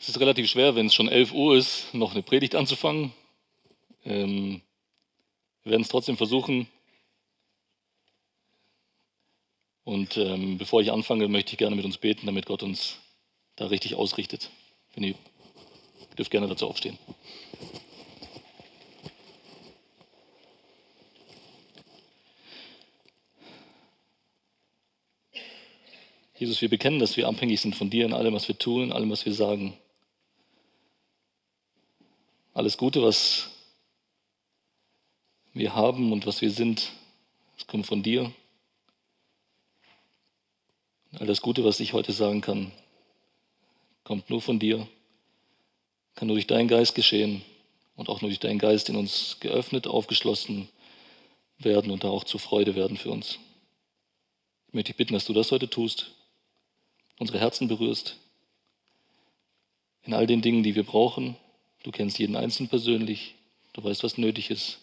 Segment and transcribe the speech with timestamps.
[0.00, 3.12] Es ist relativ schwer, wenn es schon 11 Uhr ist, noch eine Predigt anzufangen.
[4.04, 4.62] Ähm,
[5.64, 6.68] wir werden es trotzdem versuchen.
[9.82, 12.98] Und ähm, bevor ich anfange, möchte ich gerne mit uns beten, damit Gott uns
[13.56, 14.50] da richtig ausrichtet.
[14.94, 15.14] Wenn ihr
[16.16, 16.96] dürft gerne dazu aufstehen.
[26.38, 28.92] Jesus, wir bekennen, dass wir abhängig sind von dir in allem, was wir tun, in
[28.92, 29.76] allem, was wir sagen.
[32.58, 33.50] Alles Gute, was
[35.54, 36.90] wir haben und was wir sind,
[37.56, 38.32] das kommt von dir.
[41.20, 42.72] All das Gute, was ich heute sagen kann,
[44.02, 44.88] kommt nur von dir,
[46.16, 47.42] kann nur durch deinen Geist geschehen
[47.94, 50.68] und auch nur durch deinen Geist in uns geöffnet, aufgeschlossen
[51.58, 53.38] werden und da auch zur Freude werden für uns.
[54.66, 56.10] Ich möchte dich bitten, dass du das heute tust,
[57.20, 58.16] unsere Herzen berührst,
[60.02, 61.36] in all den Dingen, die wir brauchen,
[61.82, 63.34] Du kennst jeden Einzelnen persönlich.
[63.72, 64.78] Du weißt, was nötig ist.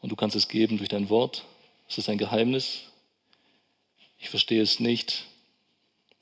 [0.00, 1.44] Und du kannst es geben durch dein Wort.
[1.88, 2.82] Es ist ein Geheimnis.
[4.18, 5.26] Ich verstehe es nicht.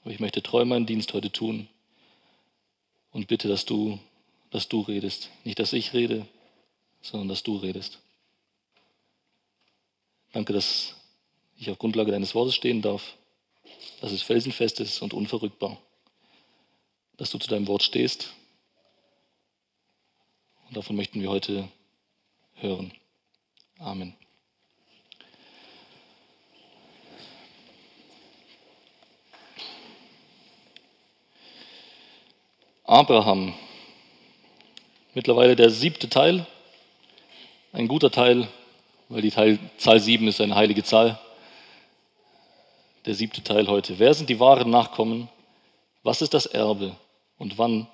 [0.02, 1.68] Aber ich möchte treu meinen Dienst heute tun.
[3.12, 3.98] Und bitte, dass du,
[4.50, 5.30] dass du redest.
[5.44, 6.26] Nicht, dass ich rede,
[7.00, 7.98] sondern dass du redest.
[10.32, 10.94] Danke, dass
[11.58, 13.14] ich auf Grundlage deines Wortes stehen darf.
[14.00, 15.80] Dass es felsenfest ist und unverrückbar.
[17.16, 18.34] Dass du zu deinem Wort stehst
[20.72, 21.68] davon möchten wir heute
[22.54, 22.92] hören.
[23.78, 24.14] Amen.
[32.84, 33.54] Abraham,
[35.14, 36.46] mittlerweile der siebte Teil,
[37.72, 38.48] ein guter Teil,
[39.08, 41.18] weil die Teil, Zahl sieben ist eine heilige Zahl.
[43.06, 43.98] Der siebte Teil heute.
[43.98, 45.28] Wer sind die wahren Nachkommen?
[46.02, 46.96] Was ist das Erbe?
[47.38, 47.88] Und wann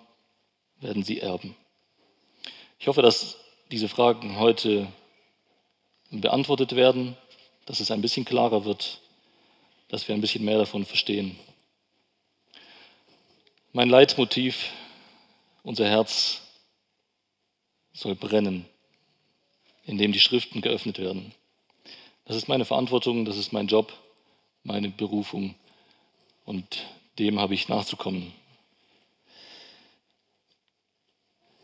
[0.80, 1.56] werden sie erben?
[2.80, 3.36] Ich hoffe, dass
[3.72, 4.86] diese Fragen heute
[6.10, 7.16] beantwortet werden,
[7.66, 9.00] dass es ein bisschen klarer wird,
[9.89, 11.36] dass wir ein bisschen mehr davon verstehen.
[13.72, 14.70] Mein Leitmotiv,
[15.64, 16.40] unser Herz
[17.92, 18.64] soll brennen,
[19.84, 21.34] indem die Schriften geöffnet werden.
[22.27, 23.92] Das ist meine Verantwortung, das ist mein Job,
[24.62, 25.56] meine Berufung
[26.44, 26.84] und
[27.18, 28.33] dem habe ich nachzukommen.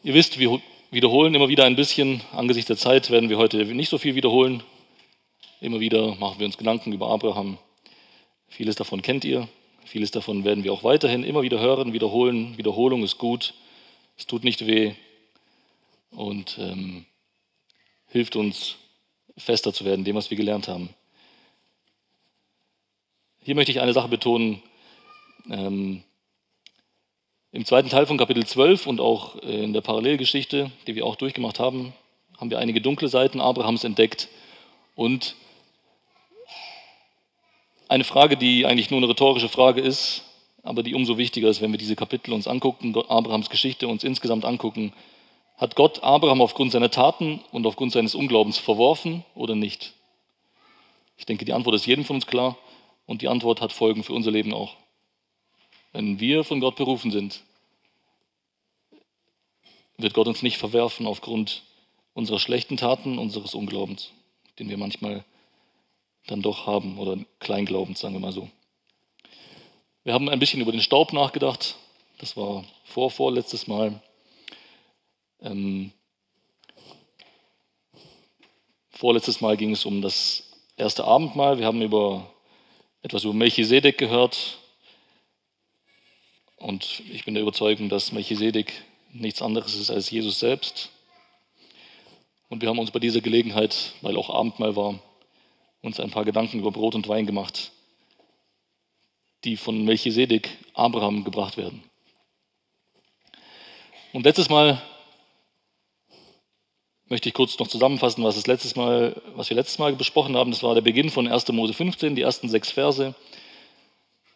[0.03, 0.61] Ihr wisst, wie
[0.95, 2.21] wiederholen immer wieder ein bisschen.
[2.33, 4.63] Angesichts der Zeit werden wir heute nicht so viel wiederholen.
[5.61, 7.59] Immer wieder machen wir uns Gedanken über Abraham.
[8.49, 9.49] Vieles davon kennt ihr.
[9.85, 12.57] Vieles davon werden wir auch weiterhin immer wieder hören, wiederholen.
[12.57, 13.55] Wiederholung ist gut.
[14.17, 14.95] Es tut nicht weh
[16.11, 17.05] und ähm,
[18.09, 18.77] hilft uns,
[19.37, 20.91] fester zu werden, dem, was wir gelernt haben.
[23.43, 24.63] Hier möchte ich eine Sache betonen.
[25.51, 26.05] Ähm,
[27.55, 31.61] im zweiten Teil von Kapitel 12 und auch in der Parallelgeschichte, die wir auch durchgemacht
[31.61, 31.93] haben,
[32.37, 34.29] haben wir einige dunkle Seiten Abrahams entdeckt
[34.97, 35.37] und
[37.87, 40.25] eine Frage, die eigentlich nur eine rhetorische Frage ist,
[40.65, 44.45] aber die umso wichtiger ist, wenn wir diese Kapitel uns angucken, Abrahams Geschichte uns insgesamt
[44.45, 44.93] angucken.
[45.57, 49.93] Hat Gott Abraham aufgrund seiner Taten und aufgrund seines Unglaubens verworfen oder nicht?
[51.17, 52.59] Ich denke, die Antwort ist jedem von uns klar
[53.07, 54.75] und die Antwort hat Folgen für unser Leben auch.
[55.95, 57.41] Wenn wir von Gott berufen sind,
[59.97, 61.63] wird Gott uns nicht verwerfen aufgrund
[62.15, 64.11] unserer schlechten Taten, unseres Unglaubens,
[64.59, 65.25] den wir manchmal
[66.27, 68.49] dann doch haben oder Kleinglaubens, sagen wir mal so.
[70.03, 71.77] Wir haben ein bisschen über den Staub nachgedacht.
[72.19, 74.03] Das war vor, vorletztes Mal.
[75.43, 75.93] Ähm,
[78.91, 80.43] vorletztes Mal ging es um das
[80.77, 81.59] erste Abendmahl.
[81.59, 82.29] Wir haben über
[83.03, 84.59] etwas über Melchisedek gehört,
[86.65, 88.73] und ich bin der Überzeugung, dass Melchisedek
[89.13, 90.89] nichts anderes ist als Jesus selbst.
[92.49, 94.99] Und wir haben uns bei dieser Gelegenheit, weil auch Abendmahl war,
[95.83, 97.71] uns ein paar Gedanken über Brot und Wein gemacht,
[99.45, 101.83] die von Melchisedek Abraham gebracht werden.
[104.15, 104.81] Und letztes Mal
[107.09, 110.51] möchte ich kurz noch zusammenfassen, was, letztes Mal, was wir letztes Mal besprochen haben.
[110.51, 111.47] Das war der Beginn von 1.
[111.49, 113.15] Mose 15, die ersten sechs Verse.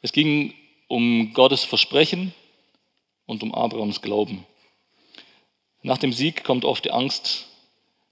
[0.03, 0.53] Es ging
[0.89, 2.35] um Gottes Versprechen
[3.27, 4.45] und um Abrahams Glauben.
[5.83, 7.47] Nach dem Sieg kommt oft die Angst,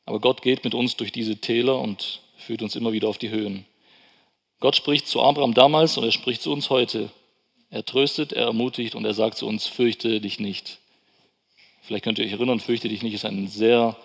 [0.05, 3.31] aber Gott geht mit uns durch diese Täler und führt uns immer wieder auf die
[3.31, 3.67] Höhen.
[4.61, 7.11] Gott spricht zu Abraham damals und er spricht zu uns heute.
[7.71, 10.79] Er tröstet, er ermutigt und er sagt zu uns, fürchte dich nicht.
[11.83, 13.97] Vielleicht könnt ihr euch erinnern, fürchte dich nicht ist ein sehr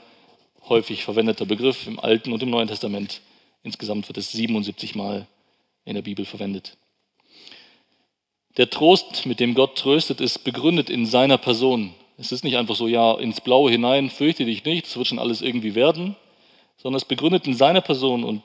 [0.67, 3.21] häufig verwendeter Begriff im Alten und im Neuen Testament.
[3.63, 5.27] Insgesamt wird es 77 Mal
[5.85, 6.77] in der Bibel verwendet.
[8.57, 11.94] Der Trost, mit dem Gott tröstet, ist begründet in seiner Person.
[12.18, 15.19] Es ist nicht einfach so, ja, ins Blaue hinein, fürchte dich nicht, es wird schon
[15.19, 16.18] alles irgendwie werden,
[16.77, 18.44] sondern es begründet in seiner Person und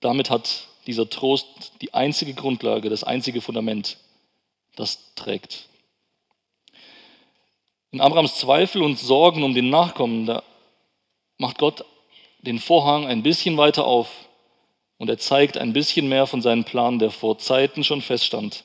[0.00, 1.46] damit hat dieser Trost
[1.82, 3.98] die einzige Grundlage, das einzige Fundament,
[4.76, 5.68] das trägt.
[7.92, 10.42] In Abrahams Zweifel und Sorgen um den Nachkommen, da
[11.36, 11.84] macht Gott
[12.40, 14.08] den Vorhang ein bisschen weiter auf
[14.96, 18.64] und er zeigt ein bisschen mehr von seinem Plan, der vor Zeiten schon feststand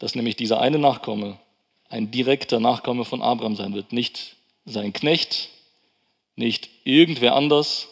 [0.00, 1.38] dass nämlich dieser eine Nachkomme
[1.88, 3.92] ein direkter Nachkomme von Abraham sein wird.
[3.92, 5.50] Nicht sein Knecht,
[6.36, 7.88] nicht irgendwer anders,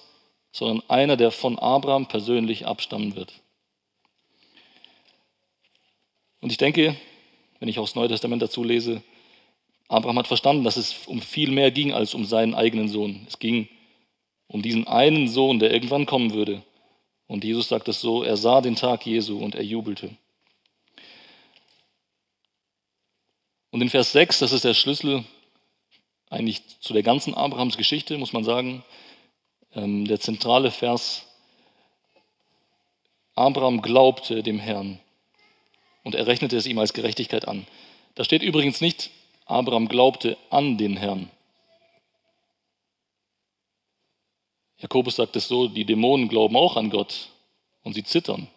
[0.50, 3.32] sondern einer, der von Abraham persönlich abstammen wird.
[6.40, 6.96] Und ich denke,
[7.58, 9.02] wenn ich auch das Neue Testament dazu lese,
[9.88, 13.26] Abraham hat verstanden, dass es um viel mehr ging als um seinen eigenen Sohn.
[13.26, 13.69] Es ging
[14.46, 16.62] um diesen einen Sohn, der irgendwann kommen würde.
[17.26, 20.10] Und Jesus sagt es so, er sah den Tag Jesu und er jubelte.
[23.70, 25.25] Und in Vers 6, das ist der Schlüssel
[26.31, 28.85] eigentlich zu der ganzen Abrahams Geschichte, muss man sagen,
[29.75, 31.26] ähm, der zentrale Vers,
[33.35, 34.99] Abraham glaubte dem Herrn
[36.03, 37.67] und er rechnete es ihm als Gerechtigkeit an.
[38.15, 39.11] Da steht übrigens nicht,
[39.47, 41.31] Abraham glaubte an den Herrn.
[44.79, 47.31] Jakobus sagt es so, die Dämonen glauben auch an Gott
[47.82, 48.49] und sie zittern.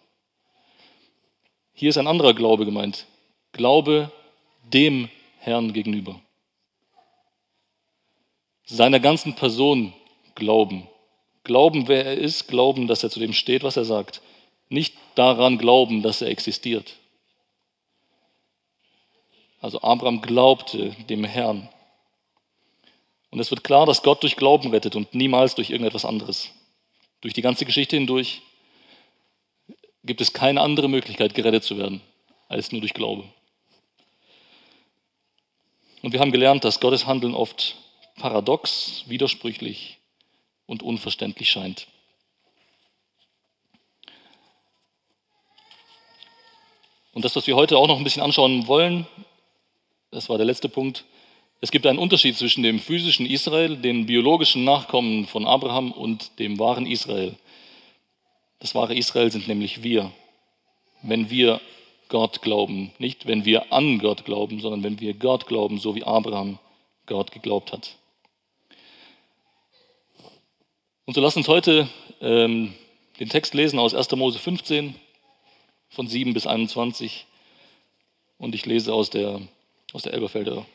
[1.74, 3.06] Hier ist ein anderer Glaube gemeint.
[3.54, 4.12] Glaube
[4.74, 5.10] dem
[5.40, 6.20] Herrn gegenüber.
[8.66, 9.94] Seiner ganzen Person
[10.36, 10.88] glauben.
[11.44, 14.22] Glauben, wer er ist, glauben, dass er zu dem steht, was er sagt.
[14.70, 16.96] Nicht daran glauben, dass er existiert.
[19.60, 21.70] Also Abraham glaubte dem Herrn.
[23.30, 26.52] Und es wird klar, dass Gott durch Glauben rettet und niemals durch irgendetwas anderes.
[27.22, 28.42] Durch die ganze Geschichte hindurch
[30.04, 32.02] gibt es keine andere Möglichkeit, gerettet zu werden,
[32.48, 33.24] als nur durch Glaube.
[36.02, 37.76] Und wir haben gelernt, dass Gottes Handeln oft
[38.16, 40.00] paradox, widersprüchlich
[40.66, 41.88] und unverständlich scheint.
[47.14, 49.06] Und das, was wir heute auch noch ein bisschen anschauen wollen,
[50.12, 51.06] das war der letzte Punkt,
[51.64, 56.58] es gibt einen Unterschied zwischen dem physischen Israel, den biologischen Nachkommen von Abraham und dem
[56.58, 57.36] wahren Israel.
[58.60, 60.12] Das wahre Israel sind nämlich wir.
[61.04, 61.62] Wenn wir
[62.12, 62.92] Gott glauben.
[63.00, 66.60] Nicht, wenn wir an Gott glauben, sondern wenn wir Gott glauben, so wie Abraham
[67.06, 67.96] Gott geglaubt hat.
[71.06, 71.88] Und so lasst uns heute
[72.20, 72.74] ähm,
[73.20, 74.12] den Text lesen aus 1.
[74.12, 74.94] Mose 15
[75.90, 77.26] von 7 bis 21
[78.38, 79.40] und ich lese aus der,
[79.94, 80.66] aus der Elberfelder.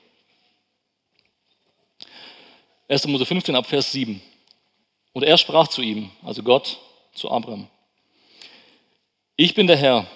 [2.88, 3.06] 1.
[3.08, 4.22] Mose 15 ab Vers 7.
[5.12, 6.78] Und er sprach zu ihm, also Gott
[7.12, 7.68] zu Abraham,
[9.36, 10.06] ich bin der Herr,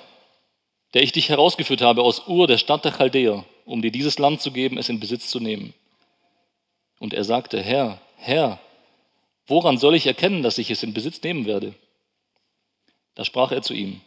[0.95, 4.41] der ich dich herausgeführt habe aus Ur, der Stadt der Chaldäer, um dir dieses Land
[4.41, 5.75] zu geben, es in Besitz zu nehmen.
[6.99, 8.61] Und er sagte, Herr, Herr,
[9.47, 11.75] woran soll ich erkennen, dass ich es in Besitz nehmen werde?
[13.15, 14.01] Da sprach er zu ihm,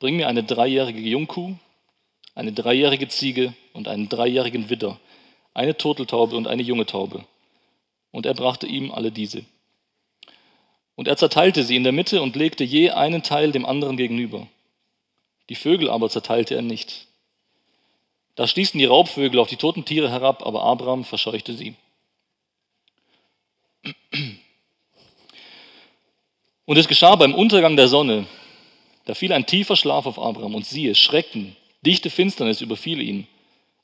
[0.00, 1.54] bring mir eine dreijährige Jungkuh,
[2.34, 4.98] eine dreijährige Ziege und einen dreijährigen Widder,
[5.54, 7.24] eine Turteltaube und eine junge Taube.
[8.12, 9.44] Und er brachte ihm alle diese.
[10.94, 14.46] Und er zerteilte sie in der Mitte und legte je einen Teil dem anderen gegenüber.
[15.48, 17.06] Die Vögel aber zerteilte er nicht.
[18.34, 21.74] Da stießen die Raubvögel auf die toten Tiere herab, aber Abraham verscheuchte sie.
[26.64, 28.26] Und es geschah beim Untergang der Sonne,
[29.06, 33.26] da fiel ein tiefer Schlaf auf Abraham und siehe, Schrecken, dichte Finsternis überfiel ihn.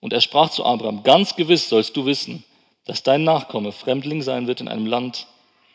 [0.00, 2.44] Und er sprach zu Abraham, ganz gewiss sollst du wissen,
[2.84, 5.26] dass dein Nachkomme Fremdling sein wird in einem Land,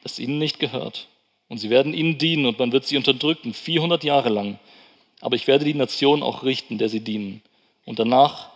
[0.04, 1.08] das ihnen nicht gehört.
[1.48, 4.60] Und sie werden ihnen dienen und man wird sie unterdrücken, 400 Jahre lang.
[5.22, 7.42] Aber ich werde die Nation auch richten, der sie dienen.
[7.86, 8.50] Und danach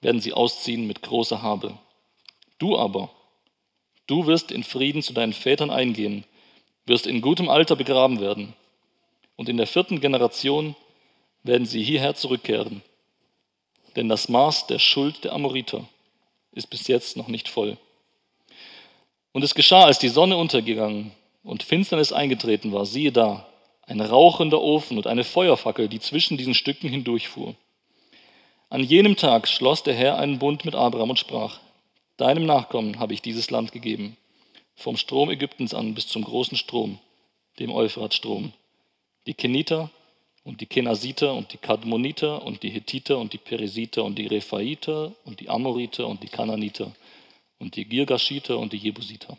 [0.00, 1.78] werden sie ausziehen mit großer Habe.
[2.58, 3.10] Du aber,
[4.06, 6.24] du wirst in Frieden zu deinen Vätern eingehen,
[6.86, 8.54] wirst in gutem Alter begraben werden.
[9.36, 10.76] Und in der vierten Generation
[11.42, 12.82] werden sie hierher zurückkehren.
[13.96, 15.88] Denn das Maß der Schuld der Amoriter
[16.52, 17.78] ist bis jetzt noch nicht voll.
[19.32, 21.12] Und es geschah, als die Sonne untergegangen
[21.42, 23.46] und Finsternis eingetreten war, siehe da,
[23.90, 27.56] ein rauchender Ofen und eine Feuerfackel, die zwischen diesen Stücken hindurchfuhr.
[28.68, 31.58] An jenem Tag schloss der Herr einen Bund mit Abraham und sprach,
[32.16, 34.16] Deinem Nachkommen habe ich dieses Land gegeben,
[34.76, 37.00] vom Strom Ägyptens an bis zum großen Strom,
[37.58, 38.52] dem Euphratstrom.
[39.26, 39.90] Die Keniter
[40.44, 45.12] und die Kenasiter und die Kadmoniter und die Hethiter und die Peresiter und die Rephaiter
[45.24, 46.92] und die Amoriter und die Kananiter
[47.58, 49.36] und die Girgashiter und die Jebusiter.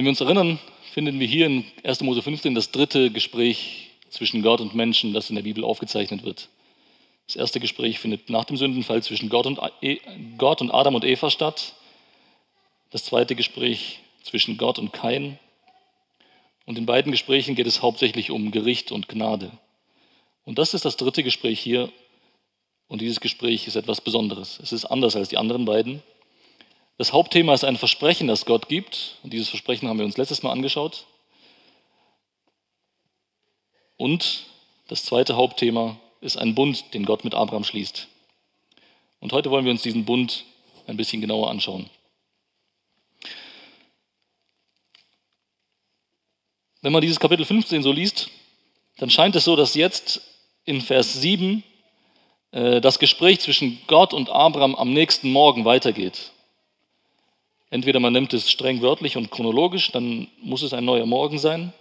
[0.00, 0.58] Wenn wir uns erinnern,
[0.94, 2.00] finden wir hier in 1.
[2.00, 6.48] Mose 15 das dritte Gespräch zwischen Gott und Menschen, das in der Bibel aufgezeichnet wird.
[7.26, 9.98] Das erste Gespräch findet nach dem Sündenfall zwischen Gott und, e,
[10.38, 11.74] Gott und Adam und Eva statt.
[12.88, 15.38] Das zweite Gespräch zwischen Gott und Kain.
[16.64, 19.50] Und in beiden Gesprächen geht es hauptsächlich um Gericht und Gnade.
[20.46, 21.92] Und das ist das dritte Gespräch hier.
[22.88, 24.60] Und dieses Gespräch ist etwas Besonderes.
[24.62, 26.02] Es ist anders als die anderen beiden.
[27.00, 29.16] Das Hauptthema ist ein Versprechen, das Gott gibt.
[29.22, 31.06] Und dieses Versprechen haben wir uns letztes Mal angeschaut.
[33.96, 34.44] Und
[34.88, 38.06] das zweite Hauptthema ist ein Bund, den Gott mit Abraham schließt.
[39.18, 40.44] Und heute wollen wir uns diesen Bund
[40.86, 41.88] ein bisschen genauer anschauen.
[46.82, 48.28] Wenn man dieses Kapitel 15 so liest,
[48.98, 50.20] dann scheint es so, dass jetzt
[50.66, 51.62] in Vers 7
[52.50, 56.32] äh, das Gespräch zwischen Gott und Abraham am nächsten Morgen weitergeht.
[57.70, 61.72] Entweder man nimmt es streng wörtlich und chronologisch, dann muss es ein neuer Morgen sein.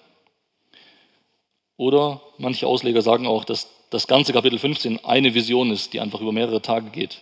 [1.77, 6.22] Oder manche Ausleger sagen auch, dass das ganze Kapitel 15 eine Vision ist, die einfach
[6.22, 7.22] über mehrere Tage geht.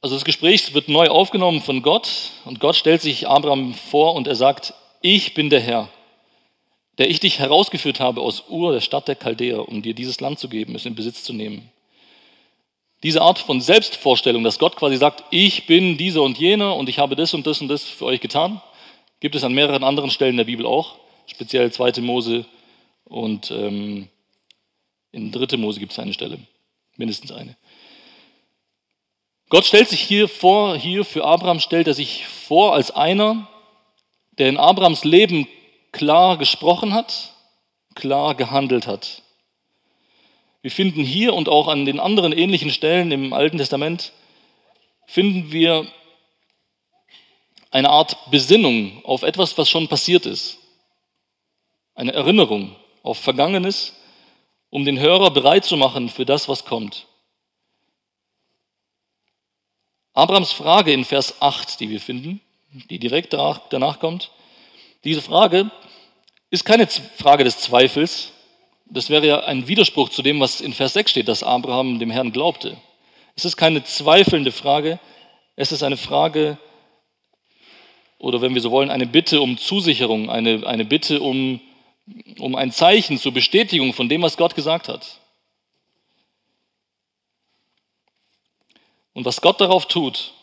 [0.00, 4.28] Also das Gespräch wird neu aufgenommen von Gott und Gott stellt sich Abraham vor und
[4.28, 4.72] er sagt,
[5.02, 5.88] ich bin der Herr,
[6.98, 10.38] der ich dich herausgeführt habe aus Ur, der Stadt der Chaldäer, um dir dieses Land
[10.38, 11.70] zu geben, es in Besitz zu nehmen.
[13.02, 16.98] Diese Art von Selbstvorstellung, dass Gott quasi sagt, ich bin dieser und jener und ich
[16.98, 18.60] habe das und das und das für euch getan,
[19.20, 22.00] gibt es an mehreren anderen Stellen der Bibel auch speziell 2.
[22.02, 22.44] Mose
[23.04, 24.08] und ähm,
[25.12, 25.56] in 3.
[25.56, 26.38] Mose gibt es eine Stelle,
[26.96, 27.56] mindestens eine.
[29.48, 33.48] Gott stellt sich hier vor, hier für Abraham stellt er sich vor als einer,
[34.38, 35.48] der in Abrahams Leben
[35.92, 37.34] klar gesprochen hat,
[37.94, 39.22] klar gehandelt hat.
[40.62, 44.12] Wir finden hier und auch an den anderen ähnlichen Stellen im Alten Testament,
[45.06, 45.86] finden wir
[47.70, 50.60] eine Art Besinnung auf etwas, was schon passiert ist
[52.00, 53.92] eine Erinnerung auf Vergangenes,
[54.70, 57.06] um den Hörer bereit zu machen für das, was kommt.
[60.14, 62.40] Abrahams Frage in Vers 8, die wir finden,
[62.88, 64.30] die direkt danach kommt,
[65.04, 65.70] diese Frage
[66.48, 68.32] ist keine Frage des Zweifels.
[68.90, 72.10] Das wäre ja ein Widerspruch zu dem, was in Vers 6 steht, dass Abraham dem
[72.10, 72.76] Herrn glaubte.
[73.36, 74.98] Es ist keine zweifelnde Frage,
[75.56, 76.58] es ist eine Frage,
[78.18, 81.60] oder wenn wir so wollen, eine Bitte um Zusicherung, eine, eine Bitte um
[82.38, 85.20] um ein Zeichen zur Bestätigung von dem, was Gott gesagt hat.
[89.12, 90.34] Und was Gott darauf tut,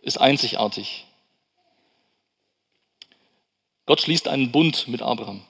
[0.00, 1.06] ist einzigartig.
[3.86, 5.44] Gott schließt einen Bund mit Abraham.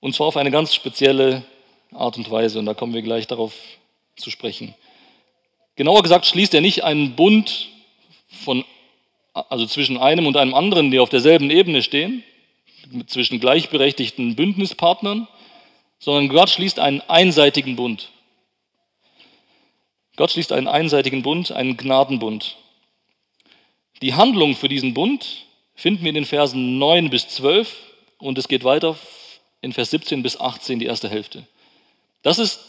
[0.00, 1.44] Und zwar auf eine ganz spezielle
[1.92, 2.58] Art und Weise.
[2.58, 3.54] Und da kommen wir gleich darauf
[4.16, 4.74] zu sprechen.
[5.76, 7.68] Genauer gesagt schließt er nicht einen Bund
[8.44, 8.64] von,
[9.32, 12.24] also zwischen einem und einem anderen, die auf derselben Ebene stehen,
[13.06, 15.28] zwischen gleichberechtigten Bündnispartnern,
[15.98, 18.10] sondern Gott schließt einen einseitigen Bund.
[20.16, 22.56] Gott schließt einen einseitigen Bund, einen Gnadenbund.
[24.02, 27.76] Die Handlung für diesen Bund finden wir in den Versen 9 bis 12
[28.18, 28.96] und es geht weiter
[29.60, 31.46] in Vers 17 bis 18 die erste Hälfte.
[32.22, 32.60] Das ist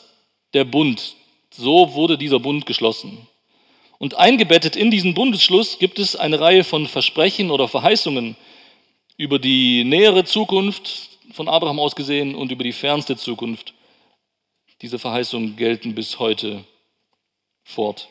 [0.54, 1.16] der Bund.
[1.52, 3.28] So wurde dieser Bund geschlossen.
[3.98, 8.36] Und eingebettet in diesen Bundesschluss gibt es eine Reihe von Versprechen oder Verheißungen,
[9.18, 13.74] über die nähere Zukunft von Abraham aus gesehen und über die fernste Zukunft.
[14.82, 16.64] Diese Verheißungen gelten bis heute
[17.66, 18.08] fort.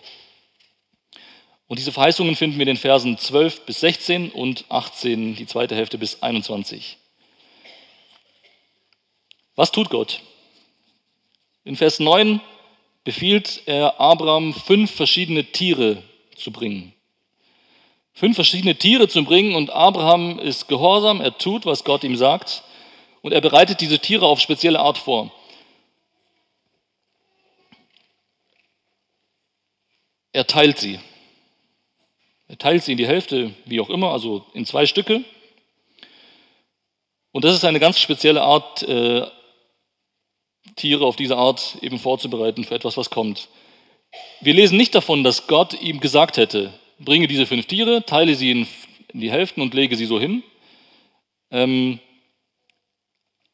[1.66, 5.74] Und diese Verheißungen finden wir in den Versen 12 bis 16 und 18, die zweite
[5.74, 6.97] Hälfte bis 21.
[9.58, 10.20] Was tut Gott?
[11.64, 12.40] In Vers 9
[13.02, 16.02] befiehlt er Abraham, fünf verschiedene Tiere
[16.36, 16.94] zu bringen
[18.18, 22.64] fünf verschiedene Tiere zu bringen und Abraham ist gehorsam, er tut, was Gott ihm sagt
[23.22, 25.30] und er bereitet diese Tiere auf spezielle Art vor.
[30.32, 30.98] Er teilt sie.
[32.48, 35.22] Er teilt sie in die Hälfte, wie auch immer, also in zwei Stücke.
[37.30, 39.26] Und das ist eine ganz spezielle Art, äh,
[40.78, 43.48] Tiere auf diese Art eben vorzubereiten für etwas, was kommt.
[44.40, 48.50] Wir lesen nicht davon, dass Gott ihm gesagt hätte, bringe diese fünf Tiere, teile sie
[48.50, 48.66] in,
[49.12, 50.42] die Hälften und lege sie so hin.
[51.50, 51.98] Ähm,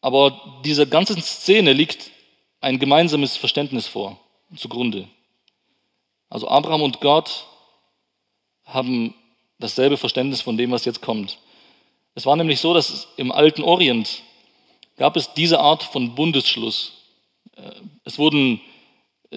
[0.00, 2.10] aber dieser ganzen Szene liegt
[2.60, 4.18] ein gemeinsames Verständnis vor,
[4.56, 5.08] zugrunde.
[6.28, 7.46] Also Abraham und Gott
[8.64, 9.14] haben
[9.58, 11.38] dasselbe Verständnis von dem, was jetzt kommt.
[12.14, 14.22] Es war nämlich so, dass im alten Orient
[14.96, 17.03] gab es diese Art von Bundesschluss.
[17.56, 17.70] Äh,
[18.04, 18.60] es wurden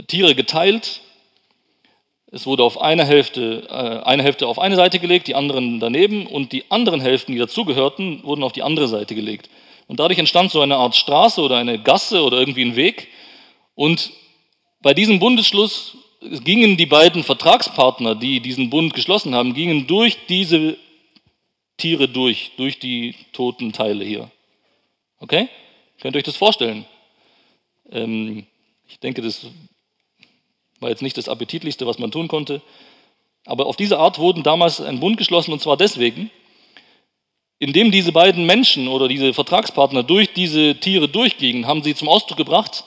[0.07, 1.01] Tiere geteilt
[2.31, 6.27] Es wurde auf eine Hälfte, äh, eine Hälfte auf eine Seite gelegt, die anderen daneben
[6.27, 9.49] und die anderen Hälften, die dazugehörten, wurden auf die andere Seite gelegt.
[9.87, 13.07] Und dadurch entstand so eine Art Straße oder eine Gasse oder irgendwie ein Weg.
[13.75, 14.11] Und
[14.81, 15.95] bei diesem Bundesschluss
[16.43, 20.77] gingen die beiden Vertragspartner, die diesen Bund geschlossen haben, gingen durch diese
[21.77, 24.29] Tiere durch, durch die toten Teile hier.
[25.19, 25.47] Okay?
[26.01, 26.85] Könnt ihr euch das vorstellen?
[27.91, 28.45] Ähm,
[28.87, 29.47] ich denke, das
[30.79, 32.61] war jetzt nicht das Appetitlichste, was man tun konnte.
[33.45, 36.29] Aber auf diese Art wurden damals ein Bund geschlossen und zwar deswegen,
[37.59, 42.37] indem diese beiden Menschen oder diese Vertragspartner durch diese Tiere durchgingen, haben sie zum Ausdruck
[42.37, 42.83] gebracht,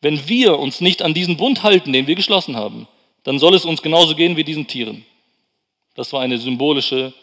[0.00, 2.88] wenn wir uns nicht an diesen Bund halten, den wir geschlossen haben,
[3.22, 5.04] dann soll es uns genauso gehen wie diesen Tieren.
[5.94, 7.14] Das war eine symbolische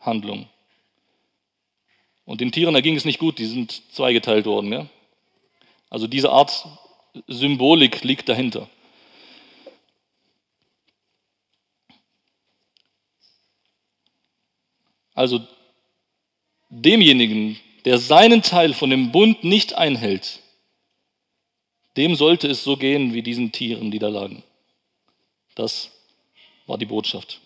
[0.00, 0.46] Handlung.
[2.24, 4.72] Und den Tieren, da ging es nicht gut, die sind zweigeteilt worden.
[4.72, 4.86] Ja?
[5.90, 6.66] Also diese Art
[7.26, 8.68] Symbolik liegt dahinter.
[15.14, 15.40] Also
[16.68, 20.40] demjenigen, der seinen Teil von dem Bund nicht einhält,
[21.96, 24.42] dem sollte es so gehen wie diesen Tieren, die da lagen.
[25.54, 25.90] Das
[26.66, 27.40] war die Botschaft.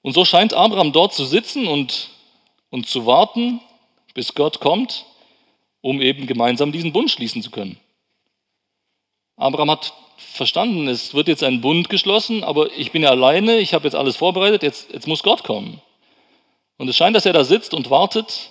[0.00, 2.08] Und so scheint Abraham dort zu sitzen und,
[2.70, 3.60] und zu warten,
[4.14, 5.04] bis Gott kommt,
[5.88, 7.78] um eben gemeinsam diesen Bund schließen zu können.
[9.36, 13.72] Abraham hat verstanden, es wird jetzt ein Bund geschlossen, aber ich bin ja alleine, ich
[13.72, 15.80] habe jetzt alles vorbereitet, jetzt, jetzt muss Gott kommen.
[16.76, 18.50] Und es scheint, dass er da sitzt und wartet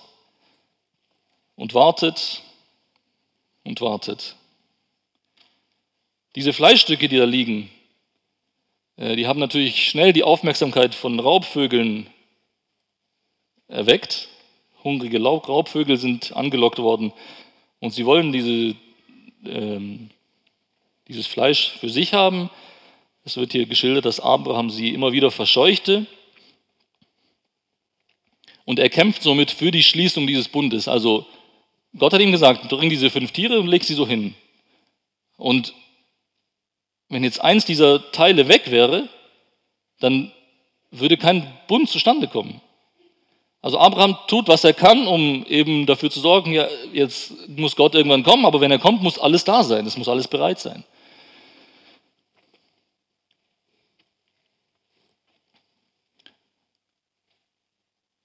[1.54, 2.42] und wartet
[3.62, 4.34] und wartet.
[6.34, 7.70] Diese Fleischstücke, die da liegen,
[8.96, 12.08] äh, die haben natürlich schnell die Aufmerksamkeit von Raubvögeln
[13.68, 14.28] erweckt.
[14.84, 17.12] Hungrige Raubvögel sind angelockt worden
[17.80, 18.76] und sie wollen diese,
[19.44, 20.10] ähm,
[21.08, 22.50] dieses Fleisch für sich haben.
[23.24, 26.06] Es wird hier geschildert, dass Abraham sie immer wieder verscheuchte.
[28.64, 30.88] Und er kämpft somit für die Schließung dieses Bundes.
[30.88, 31.26] Also
[31.96, 34.34] Gott hat ihm gesagt, bring diese fünf Tiere und leg sie so hin.
[35.36, 35.74] Und
[37.08, 39.08] wenn jetzt eins dieser Teile weg wäre,
[40.00, 40.32] dann
[40.90, 42.60] würde kein Bund zustande kommen.
[43.60, 47.94] Also Abraham tut, was er kann, um eben dafür zu sorgen, ja, jetzt muss Gott
[47.94, 50.84] irgendwann kommen, aber wenn er kommt, muss alles da sein, es muss alles bereit sein.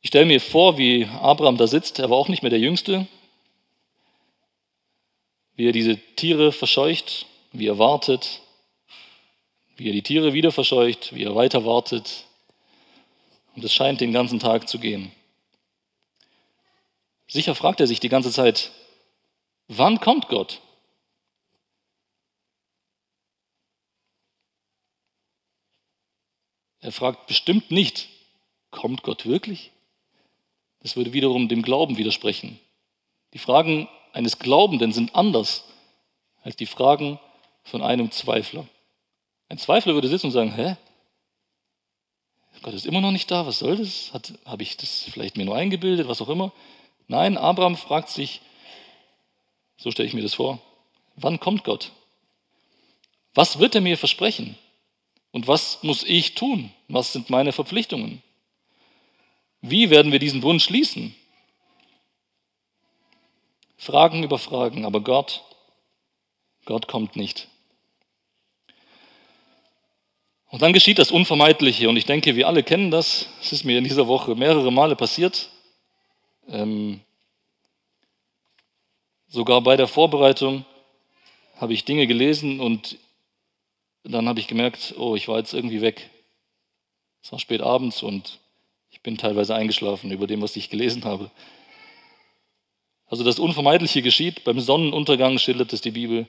[0.02, 3.08] Ich stelle mir vor, wie Abraham da sitzt, er war auch nicht mehr der Jüngste,
[5.56, 8.41] wie er diese Tiere verscheucht, wie er wartet,
[9.78, 12.26] wie er die Tiere wieder verscheucht, wie er weiter wartet.
[13.56, 15.12] Und es scheint den ganzen Tag zu gehen.
[17.34, 18.69] Sicher fragt er sich die ganze Zeit,
[19.67, 20.62] wann kommt Gott?
[26.80, 28.08] Er fragt bestimmt nicht,
[28.69, 29.72] kommt Gott wirklich?
[30.82, 32.60] Das würde wiederum dem Glauben widersprechen.
[33.34, 35.63] Die Fragen eines Glaubenden sind anders
[36.43, 37.19] als die Fragen
[37.63, 38.67] von einem Zweifler.
[39.50, 40.78] Ein Zweifler würde sitzen und sagen, hä?
[42.62, 44.12] Gott ist immer noch nicht da, was soll das?
[44.46, 46.52] Habe ich das vielleicht mir nur eingebildet, was auch immer?
[47.08, 48.42] Nein, Abraham fragt sich,
[49.78, 50.60] so stelle ich mir das vor,
[51.16, 51.92] wann kommt Gott?
[53.34, 54.58] Was wird er mir versprechen?
[55.32, 56.72] Und was muss ich tun?
[56.88, 58.22] Was sind meine Verpflichtungen?
[59.62, 61.16] Wie werden wir diesen Bund schließen?
[63.78, 65.44] Fragen über Fragen, aber Gott,
[66.66, 67.48] Gott kommt nicht.
[70.50, 73.28] Und dann geschieht das Unvermeidliche und ich denke, wir alle kennen das.
[73.42, 75.50] Es ist mir in dieser Woche mehrere Male passiert.
[76.47, 77.01] Ähm,
[79.27, 80.65] sogar bei der Vorbereitung
[81.58, 82.97] habe ich Dinge gelesen und
[84.03, 86.10] dann habe ich gemerkt, oh, ich war jetzt irgendwie weg.
[87.23, 88.39] Es war spät abends und
[88.91, 91.32] ich bin teilweise eingeschlafen über dem, was ich gelesen habe.
[93.08, 94.43] Also das Unvermeidliche geschieht.
[94.43, 96.27] Beim Sonnenuntergang schildert es die Bibel.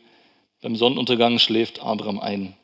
[0.61, 2.57] Beim Sonnenuntergang schläft Abraham ein.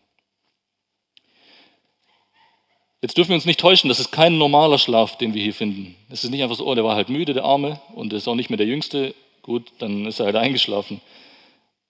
[3.02, 5.96] Jetzt dürfen wir uns nicht täuschen, das ist kein normaler Schlaf, den wir hier finden.
[6.10, 8.34] Es ist nicht einfach so, oh, der war halt müde, der Arme, und ist auch
[8.34, 11.00] nicht mehr der Jüngste, gut, dann ist er halt eingeschlafen.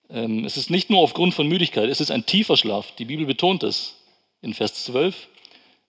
[0.08, 2.92] Ähm, es ist nicht nur aufgrund von Müdigkeit, es ist ein tiefer Schlaf.
[2.96, 3.96] Die Bibel betont es
[4.40, 5.28] in Vers 12.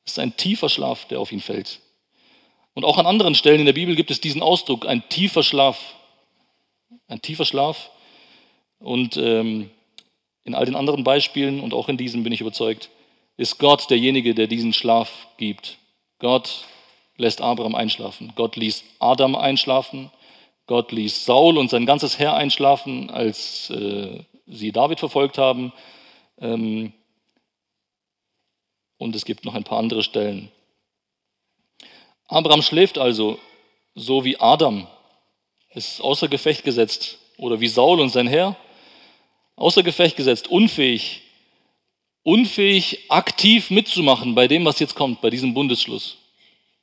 [0.06, 1.80] Es ist ein tiefer Schlaf, der auf ihn fällt.
[2.74, 5.96] Und auch an anderen Stellen in der Bibel gibt es diesen Ausdruck, ein tiefer Schlaf.
[7.08, 7.92] Ein tiefer Schlaf.
[8.80, 9.70] Und ähm,
[10.46, 12.90] in all den anderen Beispielen und auch in diesem bin ich überzeugt,
[13.42, 15.80] ist Gott derjenige, der diesen Schlaf gibt.
[16.20, 16.66] Gott
[17.18, 18.34] lässt Abraham einschlafen.
[18.36, 20.12] Gott ließ Adam einschlafen.
[20.68, 25.74] Gott ließ Saul und sein ganzes Heer einschlafen, als äh, sie David verfolgt haben.
[26.38, 26.94] Ähm,
[29.00, 30.52] und es gibt noch ein paar andere Stellen.
[32.28, 33.40] Abraham schläft also,
[33.96, 34.86] so wie Adam,
[35.74, 38.56] ist außer Gefecht gesetzt, oder wie Saul und sein Herr,
[39.56, 41.21] außer Gefecht gesetzt, unfähig,
[42.24, 46.18] unfähig aktiv mitzumachen bei dem, was jetzt kommt, bei diesem Bundesschluss.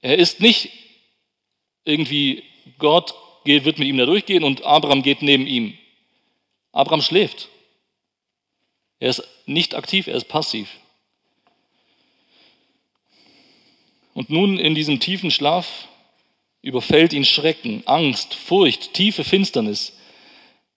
[0.01, 0.70] Er ist nicht
[1.85, 2.42] irgendwie,
[2.79, 5.77] Gott wird mit ihm da durchgehen und Abraham geht neben ihm.
[6.72, 7.48] Abraham schläft.
[9.01, 10.68] Er ist nicht aktiv, er ist passiv.
[14.12, 15.88] Und nun in diesem tiefen Schlaf
[16.61, 19.96] überfällt ihn Schrecken, Angst, Furcht, tiefe Finsternis.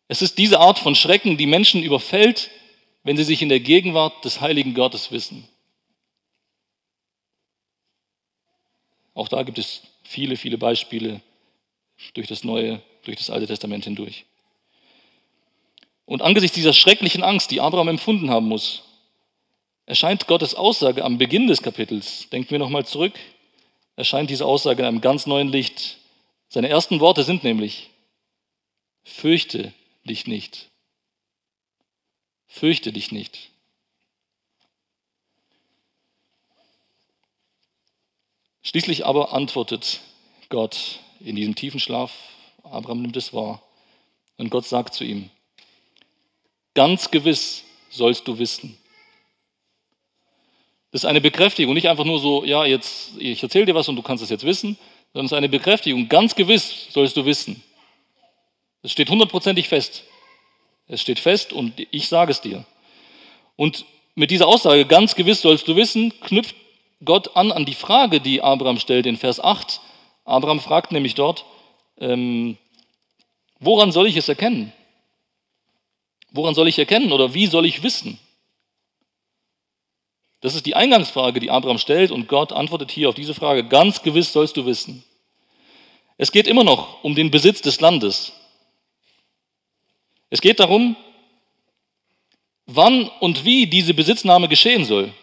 [0.07, 2.51] Es ist diese Art von Schrecken, die Menschen überfällt,
[3.03, 5.47] wenn sie sich in der Gegenwart des heiligen Gottes wissen.
[9.13, 11.21] Auch da gibt es viele, viele Beispiele
[12.13, 14.25] durch das Neue, durch das Alte Testament hindurch.
[16.05, 18.83] Und angesichts dieser schrecklichen Angst, die Abraham empfunden haben muss,
[19.85, 23.13] erscheint Gottes Aussage am Beginn des Kapitels, denken wir nochmal zurück,
[23.95, 25.97] erscheint diese Aussage in einem ganz neuen Licht.
[26.49, 27.89] Seine ersten Worte sind nämlich,
[29.03, 30.70] fürchte dich nicht.
[32.51, 33.49] Fürchte dich nicht.
[38.61, 40.01] Schließlich aber antwortet
[40.49, 42.11] Gott in diesem tiefen Schlaf,
[42.63, 43.63] Abraham nimmt es wahr,
[44.37, 45.29] und Gott sagt zu ihm,
[46.73, 48.77] ganz gewiss sollst du wissen.
[50.91, 53.95] Das ist eine Bekräftigung, nicht einfach nur so, ja, jetzt, ich erzähle dir was und
[53.95, 54.77] du kannst es jetzt wissen,
[55.13, 57.63] sondern es ist eine Bekräftigung, ganz gewiss sollst du wissen.
[58.83, 60.03] Es steht hundertprozentig fest.
[60.91, 62.65] Es steht fest und ich sage es dir.
[63.55, 66.53] Und mit dieser Aussage, ganz gewiss sollst du wissen, knüpft
[67.05, 69.79] Gott an an die Frage, die Abraham stellt in Vers 8.
[70.25, 71.45] Abraham fragt nämlich dort,
[71.97, 72.57] ähm,
[73.61, 74.73] woran soll ich es erkennen?
[76.31, 78.19] Woran soll ich erkennen oder wie soll ich wissen?
[80.41, 84.01] Das ist die Eingangsfrage, die Abraham stellt und Gott antwortet hier auf diese Frage, ganz
[84.01, 85.05] gewiss sollst du wissen.
[86.17, 88.33] Es geht immer noch um den Besitz des Landes.
[90.31, 90.95] Es geht darum,
[92.65, 95.13] wann und wie diese Besitznahme geschehen soll.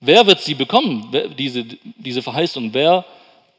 [0.00, 1.64] Wer wird sie bekommen, diese,
[1.96, 2.74] diese Verheißung?
[2.74, 3.06] Wer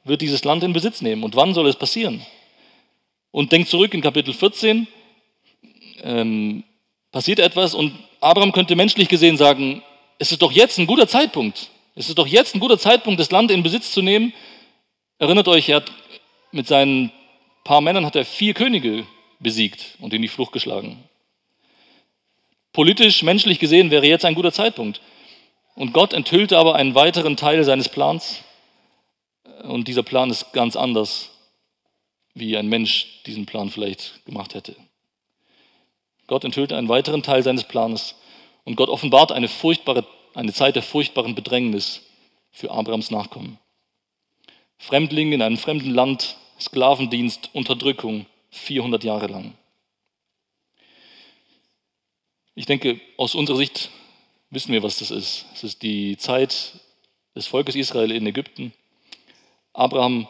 [0.04, 2.24] wird dieses Land in Besitz nehmen und wann soll es passieren?
[3.32, 4.86] Und denkt zurück in Kapitel 14,
[6.04, 6.64] ähm,
[7.12, 9.82] passiert etwas und Abraham könnte menschlich gesehen sagen,
[10.20, 11.70] es ist doch jetzt ein guter Zeitpunkt.
[11.96, 14.34] Es ist doch jetzt ein guter Zeitpunkt, das Land in Besitz zu nehmen.
[15.20, 15.92] Erinnert euch, er hat
[16.52, 17.12] mit seinen
[17.64, 19.06] paar Männern hat er vier Könige
[19.40, 21.04] besiegt und in die Flucht geschlagen.
[22.74, 25.00] Politisch, menschlich gesehen wäre jetzt ein guter Zeitpunkt.
[25.76, 28.44] Und Gott enthüllte aber einen weiteren Teil seines Plans.
[29.64, 31.32] Und dieser Plan ist ganz anders,
[32.34, 34.76] wie ein Mensch diesen Plan vielleicht gemacht hätte.
[36.28, 38.16] Gott enthüllte einen weiteren Teil seines Planes.
[38.64, 42.02] Und Gott offenbart eine, furchtbare, eine Zeit der furchtbaren Bedrängnis
[42.52, 43.60] für Abrahams Nachkommen.
[44.78, 49.54] Fremdlinge in einem fremden Land, Sklavendienst, Unterdrückung, 400 Jahre lang.
[52.56, 53.90] Ich denke, aus unserer Sicht
[54.50, 55.46] wissen wir, was das ist.
[55.54, 56.80] Es ist die Zeit
[57.36, 58.74] des Volkes Israel in Ägypten.
[59.74, 60.28] Abraham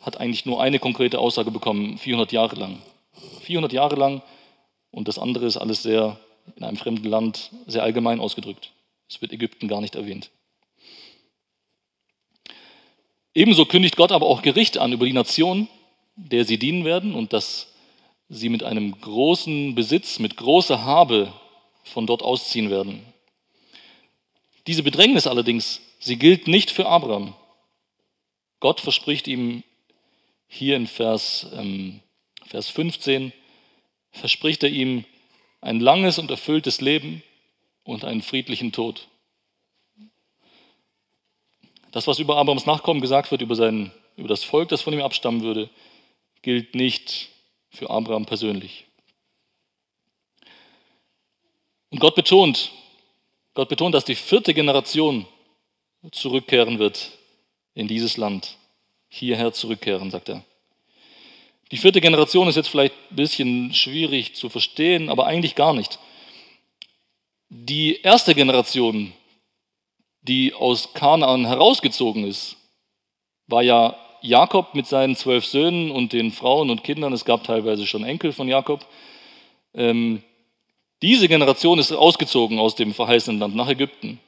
[0.00, 2.82] hat eigentlich nur eine konkrete Aussage bekommen, 400 Jahre lang.
[3.42, 4.22] 400 Jahre lang
[4.90, 6.18] und das andere ist alles sehr
[6.56, 8.72] in einem fremden Land, sehr allgemein ausgedrückt.
[9.08, 10.30] Es wird Ägypten gar nicht erwähnt.
[13.34, 15.68] Ebenso kündigt Gott aber auch Gericht an über die Nation,
[16.16, 17.72] der sie dienen werden und dass
[18.28, 21.32] sie mit einem großen Besitz, mit großer Habe
[21.84, 23.02] von dort ausziehen werden.
[24.66, 27.34] Diese Bedrängnis allerdings, sie gilt nicht für Abraham.
[28.60, 29.64] Gott verspricht ihm
[30.46, 32.00] hier in Vers, ähm,
[32.46, 33.32] Vers 15,
[34.12, 35.04] verspricht er ihm
[35.60, 37.22] ein langes und erfülltes Leben
[37.84, 39.08] und einen friedlichen Tod.
[41.90, 45.02] Das, was über Abrahams Nachkommen gesagt wird, über, sein, über das Volk, das von ihm
[45.02, 45.68] abstammen würde,
[46.42, 47.30] gilt nicht
[47.70, 48.86] für Abraham persönlich.
[51.90, 52.72] Und Gott betont,
[53.54, 55.26] Gott betont, dass die vierte Generation
[56.10, 57.12] zurückkehren wird
[57.74, 58.56] in dieses Land.
[59.08, 60.42] Hierher zurückkehren, sagt er.
[61.70, 65.98] Die vierte Generation ist jetzt vielleicht ein bisschen schwierig zu verstehen, aber eigentlich gar nicht.
[67.48, 69.12] Die erste Generation,
[70.22, 72.56] die aus Kanaan herausgezogen ist,
[73.46, 77.86] war ja Jakob mit seinen zwölf Söhnen und den Frauen und Kindern, es gab teilweise
[77.86, 78.86] schon Enkel von Jakob,
[79.74, 80.22] ähm,
[81.02, 84.20] diese Generation ist ausgezogen aus dem verheißenen Land nach Ägypten.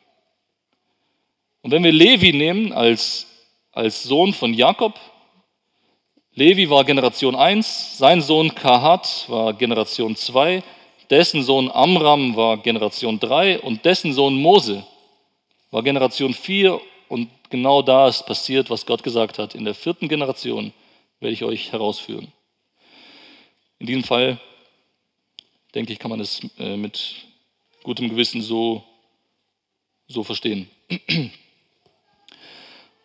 [1.63, 3.27] Und wenn wir Levi nehmen als,
[3.73, 4.99] als Sohn von Jakob,
[6.35, 10.65] Levi war Generation 1, sein Sohn Kahat war Generation 2,
[11.11, 14.85] dessen Sohn Amram war Generation 3 und dessen Sohn Mose
[15.71, 19.55] war Generation 4 und genau da ist passiert, was Gott gesagt hat.
[19.55, 20.73] In der vierten Generation
[21.21, 22.33] werde ich euch herausführen.
[23.79, 24.41] In diesem Fall,
[25.73, 27.15] denke ich, kann man es äh, mit
[27.85, 28.83] gutem Gewissen so,
[30.09, 30.69] so verstehen.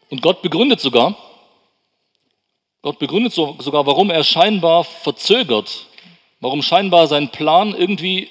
[0.10, 1.16] Und Gott begründet sogar,
[2.82, 5.86] Gott begründet sogar, warum er scheinbar verzögert,
[6.40, 8.30] warum scheinbar sein Plan irgendwie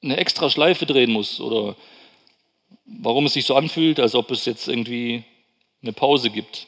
[0.00, 1.74] eine extra Schleife drehen muss oder
[2.86, 5.24] warum es sich so anfühlt, als ob es jetzt irgendwie
[5.82, 6.66] eine Pause gibt.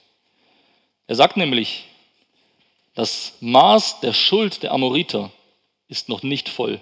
[1.06, 1.84] Er sagt nämlich,
[2.94, 5.30] das Maß der Schuld der Amoriter
[5.88, 6.80] ist noch nicht voll.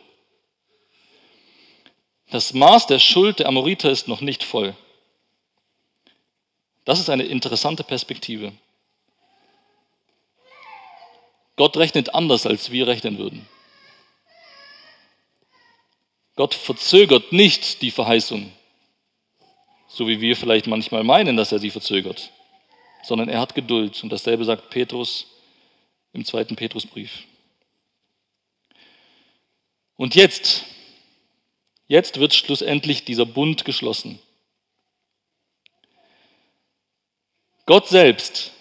[2.31, 4.75] Das Maß der Schuld der Amoriter ist noch nicht voll.
[6.85, 8.53] Das ist eine interessante Perspektive.
[11.57, 13.49] Gott rechnet anders, als wir rechnen würden.
[16.37, 18.53] Gott verzögert nicht die Verheißung,
[19.97, 22.31] so wie wir vielleicht manchmal meinen, dass er sie verzögert,
[23.03, 24.03] sondern er hat Geduld.
[24.03, 25.27] Und dasselbe sagt Petrus
[26.13, 27.25] im zweiten Petrusbrief.
[29.97, 30.65] Und jetzt,
[31.89, 34.19] jetzt wird schlussendlich dieser Bund geschlossen.
[37.65, 38.53] Gott selbst,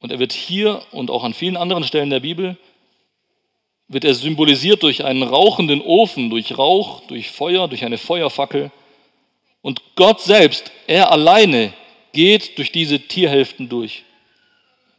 [0.00, 2.56] und er wird hier und auch an vielen anderen Stellen der Bibel,
[3.88, 8.72] wird er symbolisiert durch einen rauchenden Ofen, durch Rauch, durch Feuer, durch eine Feuerfackel.
[9.64, 11.72] Und Gott selbst, er alleine
[12.12, 14.04] geht durch diese Tierhälften durch.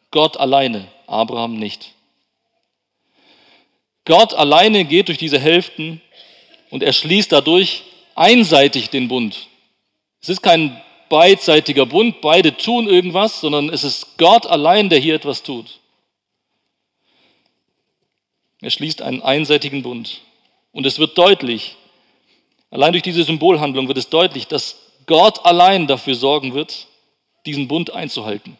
[0.10, 1.92] Gott alleine, Abraham nicht.
[4.06, 6.02] Gott alleine geht durch diese Hälften
[6.72, 7.84] und er schließt dadurch
[8.16, 9.50] einseitig den Bund.
[10.20, 15.14] Es ist kein beidseitiger Bund, beide tun irgendwas, sondern es ist Gott allein, der hier
[15.14, 15.80] etwas tut.
[18.62, 20.22] Er schließt einen einseitigen Bund.
[20.72, 21.76] Und es wird deutlich,
[22.76, 26.88] Allein durch diese Symbolhandlung wird es deutlich, dass Gott allein dafür sorgen wird,
[27.46, 28.58] diesen Bund einzuhalten.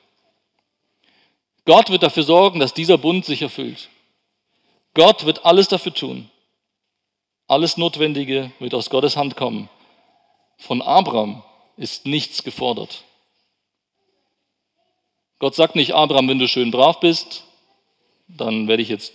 [1.66, 3.90] Gott wird dafür sorgen, dass dieser Bund sich erfüllt.
[4.94, 6.30] Gott wird alles dafür tun.
[7.50, 9.68] Alles Notwendige wird aus Gottes Hand kommen.
[10.60, 11.44] Von Abraham
[11.76, 13.04] ist nichts gefordert.
[15.40, 17.44] Gott sagt nicht, Abraham, wenn du schön brav bist,
[18.30, 19.12] dann werde ich jetzt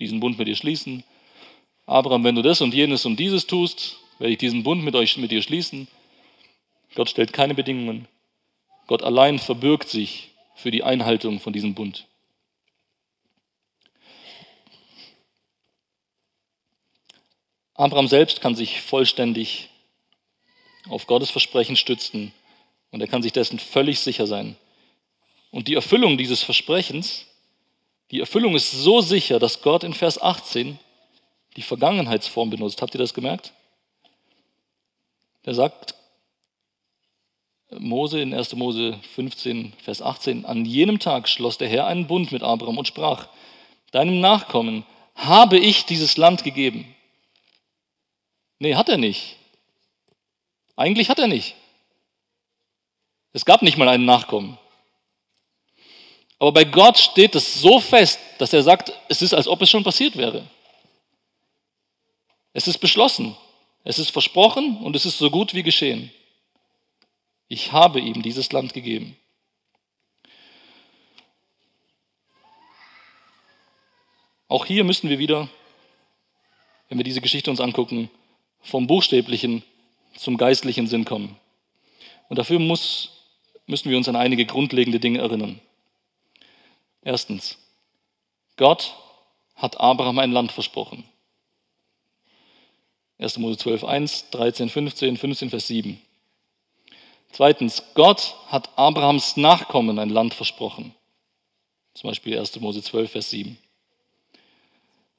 [0.00, 1.04] diesen Bund mit dir schließen.
[1.86, 5.16] Abraham, wenn du das und jenes und dieses tust, werde ich diesen Bund mit euch,
[5.16, 5.88] mit dir schließen.
[6.94, 8.06] Gott stellt keine Bedingungen.
[8.86, 12.06] Gott allein verbürgt sich für die Einhaltung von diesem Bund.
[17.74, 19.70] Abraham selbst kann sich vollständig
[20.88, 22.32] auf Gottes Versprechen stützen
[22.90, 24.56] und er kann sich dessen völlig sicher sein.
[25.50, 27.26] Und die Erfüllung dieses Versprechens,
[28.10, 30.78] die Erfüllung ist so sicher, dass Gott in Vers 18
[31.56, 32.82] die Vergangenheitsform benutzt.
[32.82, 33.52] Habt ihr das gemerkt?
[35.42, 35.94] Da sagt
[37.70, 38.54] Mose in 1.
[38.54, 42.86] Mose 15, Vers 18, an jenem Tag schloss der Herr einen Bund mit Abraham und
[42.86, 43.28] sprach,
[43.90, 46.94] deinem Nachkommen habe ich dieses Land gegeben.
[48.58, 49.36] Nee, hat er nicht.
[50.76, 51.54] Eigentlich hat er nicht.
[53.32, 54.58] Es gab nicht mal einen Nachkommen.
[56.38, 59.70] Aber bei Gott steht es so fest, dass er sagt, es ist, als ob es
[59.70, 60.44] schon passiert wäre.
[62.52, 63.36] Es ist beschlossen.
[63.84, 66.10] Es ist versprochen und es ist so gut wie geschehen.
[67.48, 69.16] Ich habe ihm dieses Land gegeben.
[74.48, 75.48] Auch hier müssen wir wieder,
[76.88, 78.10] wenn wir diese Geschichte uns angucken,
[78.60, 79.64] vom buchstäblichen
[80.14, 81.36] zum geistlichen Sinn kommen.
[82.28, 83.10] Und dafür muss,
[83.66, 85.60] müssen wir uns an einige grundlegende Dinge erinnern.
[87.02, 87.58] Erstens,
[88.56, 88.94] Gott
[89.56, 91.04] hat Abraham ein Land versprochen.
[93.22, 93.38] 1.
[93.38, 96.00] Mose 12, 1, 13, 15, 15, Vers 7.
[97.30, 100.92] Zweitens, Gott hat Abrahams Nachkommen ein Land versprochen.
[101.94, 102.58] Zum Beispiel 1.
[102.60, 103.56] Mose 12, Vers 7.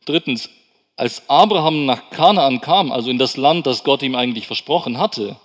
[0.05, 0.49] Drittens,
[0.97, 5.37] als Abraham nach Kanaan kam, also in das Land, das Gott ihm eigentlich versprochen hatte,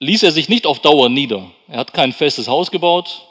[0.00, 1.52] ließ er sich nicht auf Dauer nieder.
[1.68, 3.28] Er hat kein festes Haus gebaut,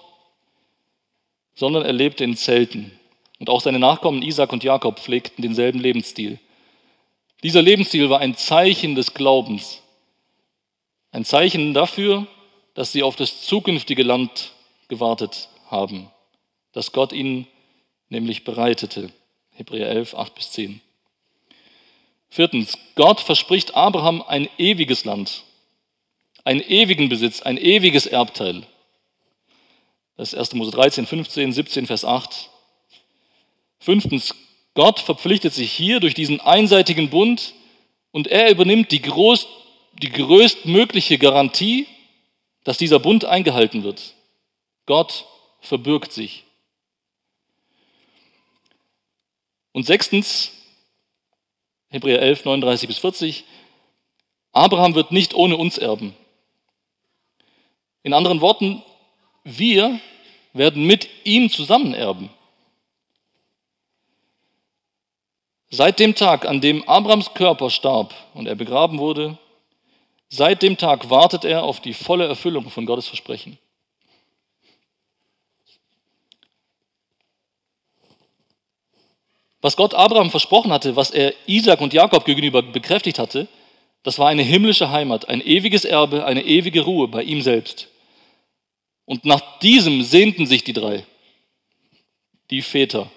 [1.55, 2.97] sondern er lebte in Zelten.
[3.37, 6.39] Und auch seine Nachkommen Isaac und Jakob pflegten denselben Lebensstil.
[7.43, 9.81] Dieser Lebensstil war ein Zeichen des Glaubens,
[11.11, 12.27] ein Zeichen dafür,
[12.73, 14.51] dass sie auf das zukünftige Land
[14.87, 16.09] gewartet haben,
[16.71, 17.47] das Gott ihnen
[18.09, 19.11] nämlich bereitete.
[19.51, 20.81] Hebräer 11, 8 bis 10.
[22.29, 25.43] Viertens, Gott verspricht Abraham ein ewiges Land,
[26.45, 28.63] einen ewigen Besitz, ein ewiges Erbteil.
[30.15, 30.53] Das ist 1.
[30.53, 32.49] Mose 13, 15, 17, Vers 8.
[33.79, 34.35] Fünftens,
[34.73, 37.53] Gott verpflichtet sich hier durch diesen einseitigen Bund
[38.11, 39.47] und er übernimmt die, groß,
[40.01, 41.87] die größtmögliche Garantie,
[42.63, 44.13] dass dieser Bund eingehalten wird.
[44.85, 45.25] Gott
[45.59, 46.43] verbürgt sich.
[49.73, 50.51] Und sechstens,
[51.89, 53.43] Hebräer 11, 39 bis 40,
[54.51, 56.15] Abraham wird nicht ohne uns erben.
[58.03, 58.83] In anderen Worten,
[59.43, 59.99] wir
[60.53, 62.29] werden mit ihm zusammen erben.
[65.73, 69.37] Seit dem Tag, an dem Abrahams Körper starb und er begraben wurde,
[70.27, 73.57] seit dem Tag wartet er auf die volle Erfüllung von Gottes Versprechen.
[79.61, 83.47] Was Gott Abraham versprochen hatte, was er Isaac und Jakob gegenüber bekräftigt hatte,
[84.03, 87.87] das war eine himmlische Heimat, ein ewiges Erbe, eine ewige Ruhe bei ihm selbst.
[89.05, 91.05] Und nach diesem sehnten sich die drei,
[92.49, 93.09] die Väter.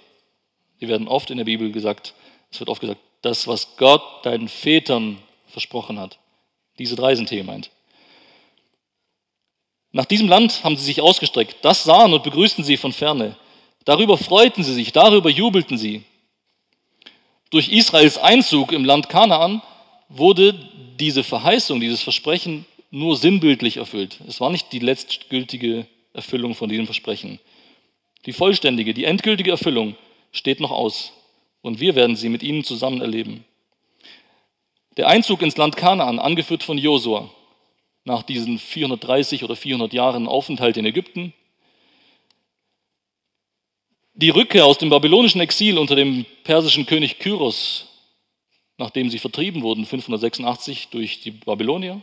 [0.80, 2.14] Die werden oft in der Bibel gesagt,
[2.54, 6.18] es wird oft gesagt, das, was Gott deinen Vätern versprochen hat.
[6.78, 7.70] Diese drei sind hier gemeint.
[9.90, 11.56] Nach diesem Land haben sie sich ausgestreckt.
[11.62, 13.36] Das sahen und begrüßten sie von ferne.
[13.84, 16.04] Darüber freuten sie sich, darüber jubelten sie.
[17.50, 19.60] Durch Israels Einzug im Land Kanaan
[20.08, 20.54] wurde
[20.98, 24.20] diese Verheißung, dieses Versprechen nur sinnbildlich erfüllt.
[24.28, 27.40] Es war nicht die letztgültige Erfüllung von diesem Versprechen.
[28.26, 29.96] Die vollständige, die endgültige Erfüllung
[30.30, 31.12] steht noch aus
[31.64, 33.42] und wir werden sie mit ihnen zusammen erleben.
[34.98, 37.30] Der Einzug ins Land Kanaan, angeführt von Josua,
[38.04, 41.32] nach diesen 430 oder 400 Jahren Aufenthalt in Ägypten,
[44.12, 47.86] die Rückkehr aus dem babylonischen Exil unter dem persischen König Kyros,
[48.76, 52.02] nachdem sie vertrieben wurden, 586 durch die Babylonier.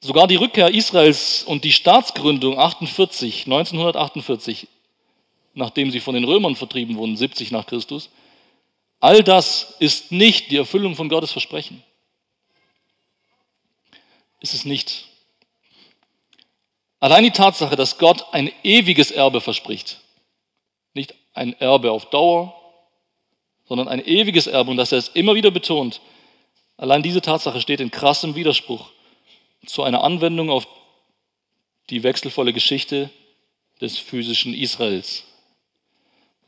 [0.00, 4.66] Sogar die Rückkehr Israels und die Staatsgründung 48, 1948,
[5.60, 8.10] nachdem sie von den Römern vertrieben wurden, 70 nach Christus,
[8.98, 11.82] all das ist nicht die Erfüllung von Gottes Versprechen.
[14.40, 15.06] Ist es nicht.
[16.98, 20.00] Allein die Tatsache, dass Gott ein ewiges Erbe verspricht,
[20.92, 22.54] nicht ein Erbe auf Dauer,
[23.66, 26.00] sondern ein ewiges Erbe und dass er es immer wieder betont,
[26.76, 28.90] allein diese Tatsache steht in krassem Widerspruch
[29.66, 30.66] zu einer Anwendung auf
[31.90, 33.10] die wechselvolle Geschichte
[33.80, 35.24] des physischen Israels.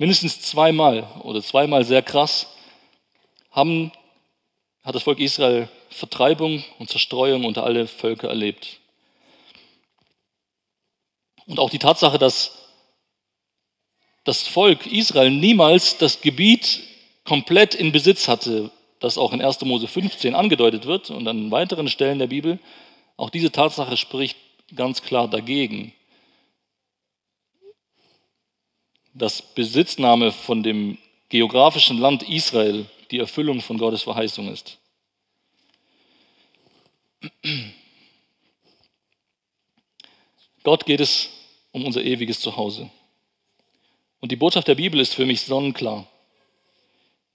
[0.02, 2.48] Mindestens zweimal oder zweimal sehr krass
[3.52, 3.92] haben,
[4.82, 8.80] hat das Volk Israel Vertreibung und Zerstreuung unter alle Völker erlebt.
[11.46, 12.66] Und auch die Tatsache, dass
[14.24, 16.80] das Volk Israel niemals das Gebiet
[17.22, 19.60] komplett in Besitz hatte, das auch in 1.
[19.60, 22.58] Mose 15 angedeutet wird und an weiteren Stellen der Bibel,
[23.16, 24.36] auch diese Tatsache spricht
[24.74, 25.92] ganz klar dagegen,
[29.14, 30.98] dass Besitznahme von dem
[31.28, 34.78] geografischen Land Israel die Erfüllung von Gottes Verheißung ist.
[40.62, 41.28] Gott geht es
[41.72, 42.90] um unser ewiges Zuhause.
[44.20, 46.06] Und die Botschaft der Bibel ist für mich sonnenklar.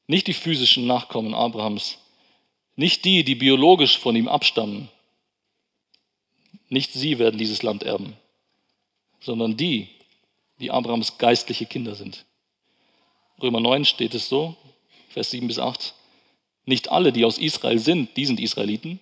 [0.08, 1.98] Nicht die physischen Nachkommen Abrahams,
[2.78, 4.88] nicht die, die biologisch von ihm abstammen,
[6.70, 8.16] nicht sie werden dieses Land erben,
[9.20, 9.90] sondern die,
[10.60, 12.26] die Abrahams geistliche Kinder sind.
[13.41, 14.56] Römer 9 steht es so,
[15.10, 15.93] Vers 7 bis 8.
[16.65, 19.00] Nicht alle, die aus Israel sind, die sind Israeliten.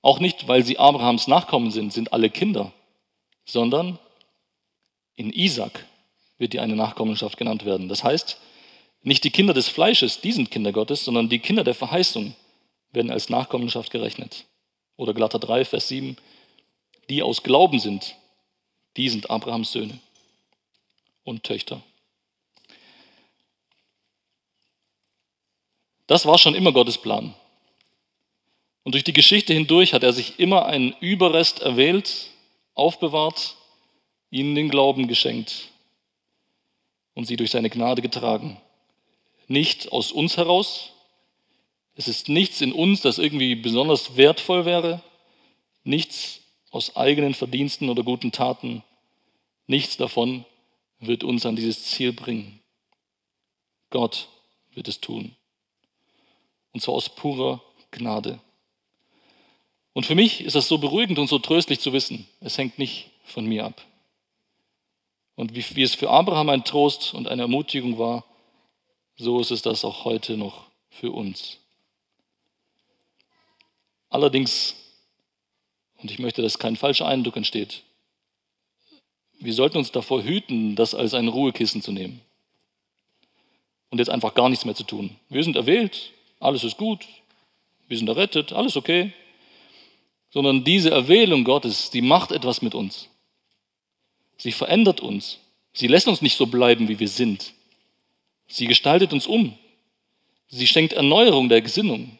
[0.00, 2.72] Auch nicht, weil sie Abrahams Nachkommen sind, sind alle Kinder,
[3.44, 3.98] sondern
[5.16, 5.84] in Isaac
[6.38, 7.88] wird die eine Nachkommenschaft genannt werden.
[7.88, 8.40] Das heißt,
[9.02, 12.34] nicht die Kinder des Fleisches, die sind Kinder Gottes, sondern die Kinder der Verheißung
[12.92, 14.46] werden als Nachkommenschaft gerechnet.
[14.96, 16.16] Oder Galater 3, Vers 7,
[17.10, 18.14] die aus Glauben sind,
[18.96, 19.98] die sind Abrahams Söhne
[21.28, 21.82] und Töchter.
[26.06, 27.34] Das war schon immer Gottes Plan.
[28.82, 32.30] Und durch die Geschichte hindurch hat er sich immer einen Überrest erwählt,
[32.74, 33.56] aufbewahrt
[34.30, 35.68] ihnen den Glauben geschenkt
[37.14, 38.58] und sie durch seine Gnade getragen.
[39.46, 40.92] Nicht aus uns heraus.
[41.94, 45.02] Es ist nichts in uns, das irgendwie besonders wertvoll wäre.
[45.84, 46.40] Nichts
[46.70, 48.82] aus eigenen Verdiensten oder guten Taten.
[49.66, 50.44] Nichts davon
[51.00, 52.60] wird uns an dieses Ziel bringen.
[53.90, 54.28] Gott
[54.72, 55.34] wird es tun.
[56.72, 58.40] Und zwar aus purer Gnade.
[59.92, 63.10] Und für mich ist das so beruhigend und so tröstlich zu wissen, es hängt nicht
[63.24, 63.84] von mir ab.
[65.34, 68.24] Und wie, wie es für Abraham ein Trost und eine Ermutigung war,
[69.16, 71.58] so ist es das auch heute noch für uns.
[74.10, 74.74] Allerdings,
[75.98, 77.82] und ich möchte, dass kein falscher Eindruck entsteht,
[79.38, 82.20] wir sollten uns davor hüten, das als ein Ruhekissen zu nehmen
[83.90, 85.16] und jetzt einfach gar nichts mehr zu tun.
[85.28, 87.06] Wir sind erwählt, alles ist gut,
[87.88, 89.12] wir sind errettet, alles okay.
[90.30, 93.08] Sondern diese Erwählung Gottes, die macht etwas mit uns.
[94.36, 95.38] Sie verändert uns.
[95.72, 97.54] Sie lässt uns nicht so bleiben, wie wir sind.
[98.46, 99.56] Sie gestaltet uns um.
[100.48, 102.18] Sie schenkt Erneuerung der Gesinnung.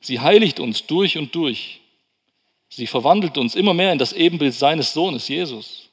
[0.00, 1.80] Sie heiligt uns durch und durch.
[2.68, 5.88] Sie verwandelt uns immer mehr in das Ebenbild seines Sohnes, Jesus.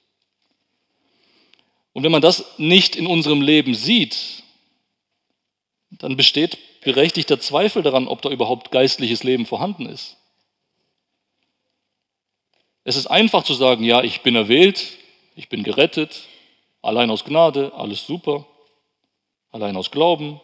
[1.93, 4.43] Und wenn man das nicht in unserem Leben sieht,
[5.91, 10.17] dann besteht berechtigter Zweifel daran, ob da überhaupt geistliches Leben vorhanden ist.
[12.83, 14.97] Es ist einfach zu sagen, ja, ich bin erwählt,
[15.35, 16.23] ich bin gerettet,
[16.81, 18.45] allein aus Gnade, alles super,
[19.51, 20.41] allein aus Glauben.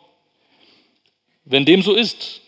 [1.44, 2.42] Wenn dem so ist,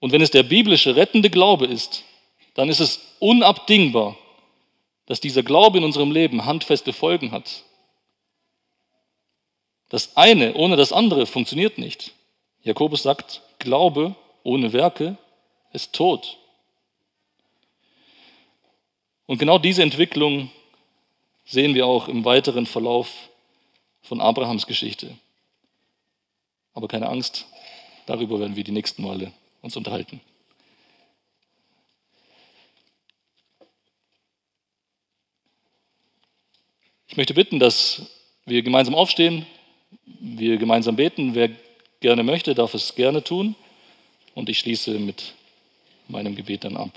[0.00, 2.04] und wenn es der biblische rettende Glaube ist,
[2.54, 4.16] dann ist es unabdingbar,
[5.06, 7.64] dass dieser Glaube in unserem Leben handfeste Folgen hat.
[9.88, 12.12] Das eine ohne das andere funktioniert nicht.
[12.62, 15.16] Jakobus sagt, Glaube ohne Werke
[15.72, 16.36] ist tot.
[19.26, 20.50] Und genau diese Entwicklung
[21.44, 23.30] sehen wir auch im weiteren Verlauf
[24.02, 25.16] von Abrahams Geschichte.
[26.74, 27.46] Aber keine Angst,
[28.06, 29.32] darüber werden wir die nächsten Male
[29.62, 30.20] uns unterhalten.
[37.08, 38.02] Ich möchte bitten, dass
[38.44, 39.46] wir gemeinsam aufstehen,
[40.20, 41.34] wir gemeinsam beten.
[41.34, 41.50] Wer
[42.00, 43.54] gerne möchte, darf es gerne tun.
[44.34, 45.34] Und ich schließe mit
[46.06, 46.90] meinem Gebet dann ab.